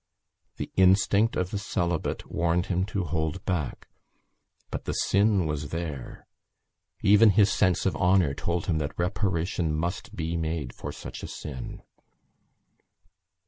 [0.57, 3.87] _The instinct of the celibate warned him to hold back.
[4.71, 6.25] But the sin was there;
[7.03, 11.27] even his sense of honour told him that reparation must be made for such a
[11.27, 11.83] sin.